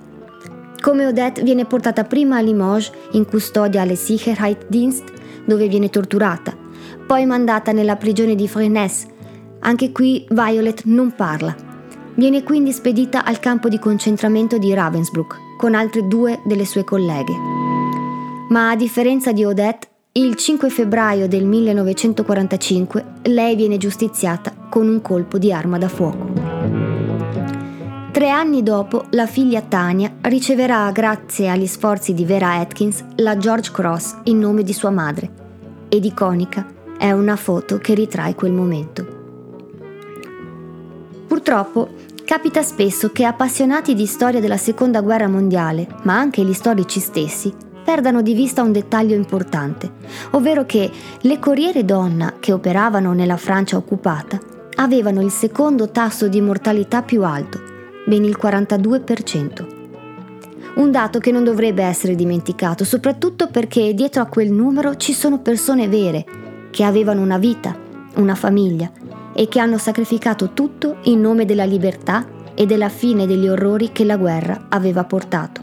Come 0.79 1.05
Odette 1.05 1.43
viene 1.43 1.65
portata 1.65 2.05
prima 2.05 2.38
a 2.38 2.41
Limoges 2.41 2.91
in 3.12 3.25
custodia 3.25 3.81
alle 3.81 3.95
Sicherheitsdienst, 3.95 5.12
dove 5.45 5.67
viene 5.67 5.89
torturata, 5.89 6.65
poi 7.07 7.25
mandata 7.25 7.71
nella 7.71 7.95
prigione 7.95 8.35
di 8.35 8.49
Fresnes. 8.49 9.05
Anche 9.61 9.93
qui 9.93 10.27
Violet 10.29 10.83
non 10.83 11.13
parla. 11.15 11.55
Viene 12.15 12.43
quindi 12.43 12.73
spedita 12.73 13.23
al 13.23 13.39
campo 13.39 13.69
di 13.69 13.79
concentramento 13.79 14.57
di 14.57 14.73
Ravensbrück 14.73 15.55
con 15.57 15.73
altre 15.73 16.05
due 16.05 16.41
delle 16.43 16.65
sue 16.65 16.83
colleghe. 16.83 17.33
Ma 18.49 18.71
a 18.71 18.75
differenza 18.75 19.31
di 19.31 19.45
Odette, 19.45 19.87
il 20.13 20.35
5 20.35 20.69
febbraio 20.69 21.27
del 21.29 21.45
1945 21.45 23.05
lei 23.23 23.55
viene 23.55 23.77
giustiziata 23.77 24.53
con 24.69 24.89
un 24.89 25.01
colpo 25.01 25.37
di 25.37 25.53
arma 25.53 25.77
da 25.77 25.87
fuoco. 25.87 26.33
Tre 28.11 28.29
anni 28.29 28.63
dopo, 28.63 29.05
la 29.11 29.27
figlia 29.27 29.61
Tania 29.61 30.11
riceverà, 30.21 30.91
grazie 30.91 31.49
agli 31.49 31.67
sforzi 31.67 32.13
di 32.13 32.25
Vera 32.25 32.55
Atkins, 32.55 33.03
la 33.17 33.37
George 33.37 33.71
Cross 33.71 34.17
in 34.23 34.39
nome 34.39 34.63
di 34.63 34.73
sua 34.73 34.89
madre. 34.89 35.29
Ed 35.87 36.03
iconica 36.03 36.75
è 36.97 37.12
una 37.12 37.36
foto 37.36 37.77
che 37.77 37.93
ritrae 37.93 38.36
quel 38.36 38.51
momento. 38.51 39.05
Purtroppo 41.27 41.89
capita 42.25 42.62
spesso 42.62 43.12
che 43.12 43.23
appassionati 43.23 43.93
di 43.93 44.05
storia 44.05 44.39
della 44.39 44.57
Seconda 44.57 45.01
Guerra 45.01 45.27
Mondiale, 45.27 45.88
ma 46.03 46.17
anche 46.17 46.43
gli 46.43 46.53
storici 46.53 46.99
stessi, 46.99 47.53
perdano 47.83 48.21
di 48.21 48.33
vista 48.33 48.63
un 48.63 48.73
dettaglio 48.73 49.15
importante, 49.15 49.89
ovvero 50.31 50.65
che 50.65 50.91
le 51.21 51.39
corriere 51.39 51.86
donna 51.86 52.33
che 52.38 52.51
operavano 52.51 53.13
nella 53.13 53.38
Francia 53.38 53.77
occupata 53.77 54.38
avevano 54.75 55.21
il 55.21 55.31
secondo 55.31 55.89
tasso 55.89 56.27
di 56.27 56.41
mortalità 56.41 57.01
più 57.01 57.23
alto, 57.23 57.62
ben 58.05 58.25
il 58.25 58.38
42%. 58.38 59.75
Un 60.75 60.91
dato 60.91 61.19
che 61.19 61.31
non 61.31 61.45
dovrebbe 61.45 61.83
essere 61.83 62.13
dimenticato, 62.15 62.83
soprattutto 62.83 63.47
perché 63.47 63.93
dietro 63.93 64.21
a 64.21 64.25
quel 64.25 64.51
numero 64.51 64.97
ci 64.97 65.13
sono 65.13 65.39
persone 65.39 65.88
vere, 65.88 66.25
che 66.77 66.83
avevano 66.83 67.21
una 67.21 67.39
vita, 67.39 67.75
una 68.17 68.35
famiglia 68.35 68.91
e 69.33 69.47
che 69.47 69.59
hanno 69.59 69.79
sacrificato 69.79 70.53
tutto 70.53 70.97
in 71.05 71.19
nome 71.19 71.43
della 71.43 71.63
libertà 71.63 72.27
e 72.53 72.67
della 72.67 72.89
fine 72.89 73.25
degli 73.25 73.47
orrori 73.47 73.91
che 73.91 74.03
la 74.03 74.15
guerra 74.15 74.67
aveva 74.69 75.03
portato. 75.03 75.59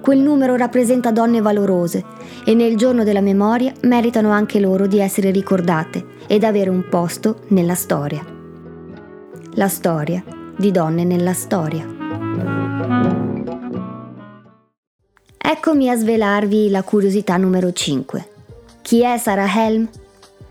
Quel 0.00 0.20
numero 0.20 0.54
rappresenta 0.54 1.10
donne 1.10 1.40
valorose 1.40 2.04
e 2.44 2.54
nel 2.54 2.76
giorno 2.76 3.02
della 3.02 3.20
memoria 3.20 3.72
meritano 3.80 4.30
anche 4.30 4.60
loro 4.60 4.86
di 4.86 5.00
essere 5.00 5.32
ricordate 5.32 6.10
ed 6.28 6.44
avere 6.44 6.70
un 6.70 6.88
posto 6.88 7.40
nella 7.48 7.74
storia. 7.74 8.24
La 9.54 9.66
storia 9.66 10.22
di 10.56 10.70
donne 10.70 11.02
nella 11.02 11.32
storia. 11.32 11.84
Eccomi 15.36 15.90
a 15.90 15.96
svelarvi 15.96 16.70
la 16.70 16.84
curiosità 16.84 17.36
numero 17.36 17.72
5. 17.72 18.34
Chi 18.86 19.02
è 19.02 19.18
Sarah 19.18 19.52
Helm? 19.52 19.88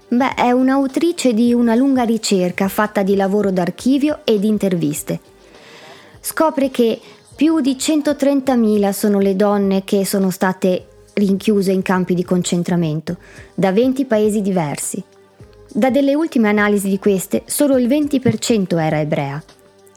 Beh, 0.10 0.34
è 0.34 0.52
un'autrice 0.52 1.34
di 1.34 1.54
una 1.54 1.74
lunga 1.74 2.04
ricerca 2.04 2.68
fatta 2.68 3.02
di 3.02 3.16
lavoro 3.16 3.50
d'archivio 3.50 4.26
e 4.26 4.40
di 4.40 4.48
interviste. 4.48 5.22
Scopre 6.20 6.70
che 6.70 7.00
più 7.34 7.62
di 7.62 7.78
130.000 7.80 8.90
sono 8.90 9.20
le 9.20 9.38
donne 9.38 9.86
che 9.86 10.06
sono 10.06 10.32
state 10.32 10.86
rinchiuse 11.14 11.72
in 11.72 11.82
campi 11.82 12.14
di 12.14 12.26
concentramento, 12.26 13.16
da 13.54 13.72
20 13.72 14.04
paesi 14.04 14.42
diversi. 14.42 15.02
Da 15.72 15.90
delle 15.90 16.14
ultime 16.14 16.50
analisi 16.50 16.90
di 16.90 17.00
queste, 17.00 17.44
solo 17.46 17.78
il 17.78 17.88
20% 17.88 18.78
era 18.78 19.00
ebrea. 19.00 19.42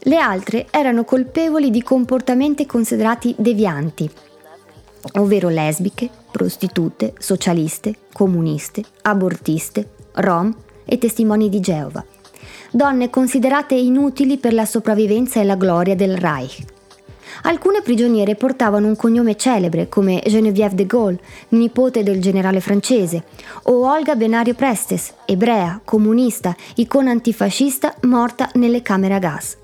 Le 0.03 0.17
altre 0.17 0.69
erano 0.71 1.03
colpevoli 1.03 1.71
di 1.71 1.83
comportamenti 1.83 2.67
considerati 2.67 3.35
devianti, 3.37 4.09
ovvero 5.15 5.49
lesbiche, 5.49 6.09
prostitute, 6.31 7.15
socialiste, 7.19 7.95
comuniste, 8.13 8.83
abortiste, 9.03 9.89
rom 10.15 10.55
e 10.85 10.99
testimoni 10.99 11.49
di 11.49 11.61
Geova. 11.61 12.05
donne 12.71 13.11
considerate 13.11 13.75
inutili 13.75 14.37
per 14.39 14.53
la 14.53 14.67
sopravvivenza 14.67 15.41
e 15.41 15.45
la 15.45 15.57
gloria 15.57 15.95
del 15.95 16.17
Reich. 16.17 16.65
Alcune 17.43 17.83
prigioniere 17.83 18.35
portavano 18.35 18.89
un 18.89 18.97
cognome 18.97 19.37
celebre 19.37 19.89
come 19.89 20.23
Geneviève 20.27 20.75
de 20.75 20.87
Gaulle, 20.87 21.21
nipote 21.51 22.03
del 22.03 22.21
generale 22.21 22.61
francese, 22.61 23.25
o 23.65 23.87
Olga 23.87 24.17
Benario 24.17 24.55
Prestes, 24.55 25.15
ebrea, 25.25 25.81
comunista, 25.85 26.57
icona 26.77 27.11
antifascista 27.11 27.95
morta 28.03 28.51
nelle 28.55 28.83
camere 28.83 29.15
a 29.15 29.19
gas. 29.19 29.57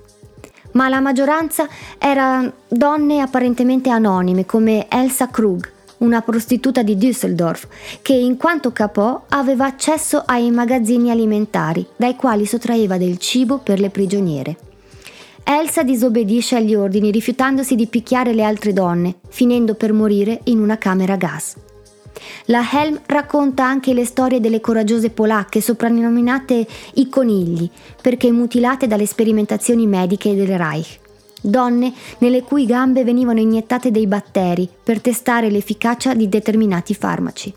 Ma 0.75 0.89
la 0.89 1.01
maggioranza 1.01 1.69
erano 1.99 2.53
donne 2.69 3.21
apparentemente 3.21 3.91
anonime 3.91 4.45
come 4.45 4.87
Elsa 4.89 5.29
Krug, 5.29 5.71
una 5.99 6.21
prostituta 6.21 6.83
di 6.83 6.97
Düsseldorf, 6.97 7.67
che 8.03 8.15
in 8.15 8.37
quanto 8.37 8.73
capò 8.73 9.25
aveva 9.29 9.67
accesso 9.67 10.23
ai 10.27 10.51
magazzini 10.51 11.11
alimentari, 11.11 11.87
dai 11.97 12.17
quali 12.17 12.45
sottraeva 12.45 12.99
del 12.99 13.19
cibo 13.19 13.59
per 13.59 13.79
le 13.79 13.91
prigioniere. 13.91 14.57
Elsa 15.45 15.83
disobbedisce 15.83 16.57
agli 16.57 16.75
ordini 16.75 17.11
rifiutandosi 17.11 17.75
di 17.75 17.87
picchiare 17.87 18.33
le 18.33 18.43
altre 18.43 18.73
donne, 18.73 19.17
finendo 19.29 19.75
per 19.75 19.93
morire 19.93 20.41
in 20.45 20.59
una 20.59 20.79
camera 20.79 21.13
a 21.13 21.17
gas. 21.17 21.55
La 22.47 22.63
Helm 22.71 23.01
racconta 23.07 23.65
anche 23.65 23.95
le 23.95 24.05
storie 24.05 24.41
delle 24.41 24.61
coraggiose 24.61 25.11
polacche 25.11 25.61
soprannominate 25.61 26.67
i 26.95 27.09
conigli, 27.09 27.69
perché 28.01 28.31
mutilate 28.31 28.87
dalle 28.87 29.07
sperimentazioni 29.07 29.87
mediche 29.87 30.35
del 30.35 30.57
Reich. 30.57 30.99
Donne 31.41 31.93
nelle 32.19 32.43
cui 32.43 32.65
gambe 32.65 33.05
venivano 33.05 33.41
iniettate 33.41 33.91
dei 33.91 34.07
batteri 34.07 34.69
per 34.83 35.01
testare 35.01 35.51
l'efficacia 35.51 36.15
di 36.15 36.29
determinati 36.29 36.95
farmaci. 36.95 37.53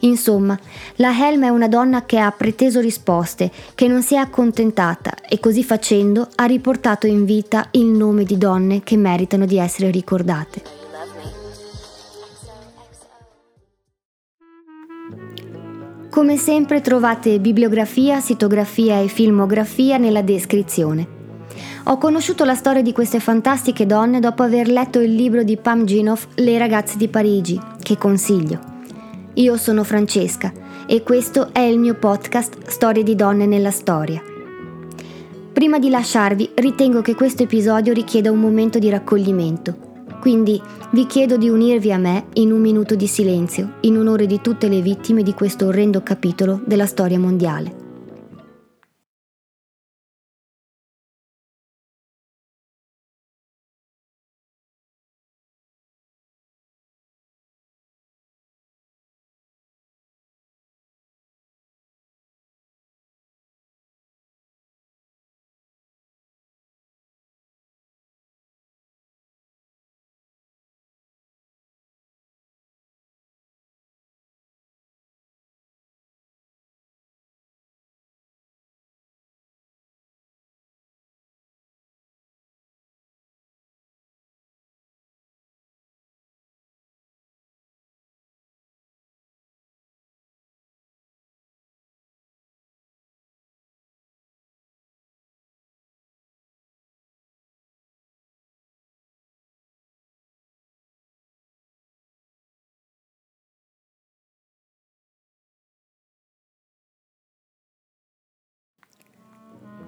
Insomma, 0.00 0.58
la 0.96 1.16
Helm 1.16 1.44
è 1.44 1.48
una 1.48 1.68
donna 1.68 2.04
che 2.04 2.18
ha 2.18 2.30
preteso 2.32 2.80
risposte, 2.80 3.52
che 3.76 3.86
non 3.86 4.02
si 4.02 4.14
è 4.14 4.18
accontentata 4.18 5.14
e 5.28 5.38
così 5.38 5.62
facendo 5.62 6.28
ha 6.34 6.44
riportato 6.44 7.06
in 7.06 7.24
vita 7.24 7.68
il 7.72 7.86
nome 7.86 8.24
di 8.24 8.36
donne 8.36 8.82
che 8.82 8.96
meritano 8.96 9.46
di 9.46 9.58
essere 9.58 9.92
ricordate. 9.92 10.81
Come 16.12 16.36
sempre 16.36 16.82
trovate 16.82 17.40
bibliografia, 17.40 18.20
sitografia 18.20 19.00
e 19.00 19.08
filmografia 19.08 19.96
nella 19.96 20.20
descrizione. 20.20 21.06
Ho 21.84 21.96
conosciuto 21.96 22.44
la 22.44 22.54
storia 22.54 22.82
di 22.82 22.92
queste 22.92 23.18
fantastiche 23.18 23.86
donne 23.86 24.20
dopo 24.20 24.42
aver 24.42 24.68
letto 24.68 25.00
il 25.00 25.14
libro 25.14 25.42
di 25.42 25.56
Pam 25.56 25.86
Ginoff 25.86 26.26
Le 26.34 26.58
ragazze 26.58 26.98
di 26.98 27.08
Parigi, 27.08 27.58
che 27.80 27.96
consiglio. 27.96 28.60
Io 29.32 29.56
sono 29.56 29.84
Francesca 29.84 30.52
e 30.86 31.02
questo 31.02 31.48
è 31.50 31.60
il 31.60 31.78
mio 31.78 31.94
podcast 31.94 32.58
Storie 32.66 33.04
di 33.04 33.14
donne 33.14 33.46
nella 33.46 33.70
storia. 33.70 34.22
Prima 35.50 35.78
di 35.78 35.88
lasciarvi, 35.88 36.50
ritengo 36.56 37.00
che 37.00 37.14
questo 37.14 37.44
episodio 37.44 37.94
richieda 37.94 38.30
un 38.30 38.38
momento 38.38 38.78
di 38.78 38.90
raccoglimento. 38.90 39.91
Quindi 40.22 40.62
vi 40.92 41.06
chiedo 41.06 41.36
di 41.36 41.48
unirvi 41.48 41.90
a 41.90 41.98
me 41.98 42.26
in 42.34 42.52
un 42.52 42.60
minuto 42.60 42.94
di 42.94 43.08
silenzio, 43.08 43.72
in 43.80 43.98
onore 43.98 44.26
di 44.26 44.40
tutte 44.40 44.68
le 44.68 44.80
vittime 44.80 45.24
di 45.24 45.34
questo 45.34 45.66
orrendo 45.66 46.00
capitolo 46.04 46.60
della 46.64 46.86
storia 46.86 47.18
mondiale. 47.18 47.81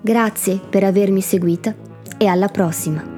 Grazie 0.05 0.59
per 0.59 0.85
avermi 0.85 1.23
seguita 1.23 1.75
e 2.19 2.27
alla 2.27 2.49
prossima. 2.49 3.14